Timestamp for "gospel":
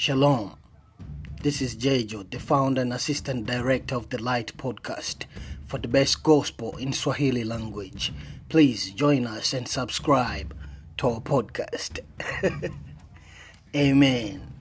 6.22-6.76